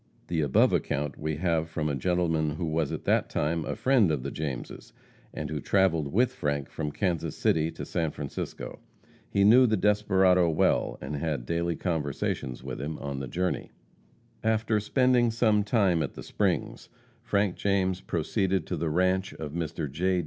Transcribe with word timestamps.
The 0.29 0.41
above 0.41 0.73
account 0.73 1.19
we 1.19 1.35
have 1.35 1.69
from 1.69 1.87
a 1.87 1.93
gentleman 1.93 2.55
who 2.55 2.65
was 2.65 2.91
at 2.91 3.03
that 3.03 3.29
time 3.29 3.63
a 3.65 3.75
friend 3.75 4.09
of 4.09 4.23
the 4.23 4.31
Jameses, 4.31 4.93
and 5.31 5.51
who 5.51 5.59
traveled 5.61 6.11
with 6.11 6.33
Frank 6.33 6.71
from 6.71 6.91
Kansas 6.91 7.37
City 7.37 7.69
to 7.69 7.85
San 7.85 8.09
Francisco. 8.09 8.79
He 9.29 9.43
knew 9.43 9.67
the 9.67 9.77
desperado 9.77 10.49
well, 10.49 10.97
and 11.01 11.17
had 11.17 11.45
daily 11.45 11.75
conversations 11.75 12.63
with 12.63 12.81
him 12.81 12.97
on 12.97 13.19
the 13.19 13.27
journey. 13.27 13.69
After 14.43 14.79
spending 14.79 15.29
some 15.29 15.63
time 15.63 16.01
at 16.01 16.15
the 16.15 16.23
Springs, 16.23 16.89
Frank 17.21 17.55
James 17.55 18.01
proceeded 18.01 18.65
to 18.65 18.77
the 18.77 18.89
ranche 18.89 19.35
of 19.35 19.51
Mr. 19.51 19.87
J. 19.87 20.19